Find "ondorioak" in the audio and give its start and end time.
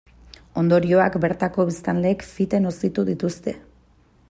0.61-1.17